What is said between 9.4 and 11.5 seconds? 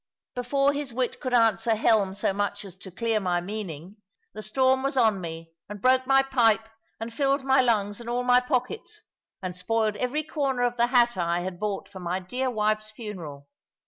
and spoiled every corner of the hat I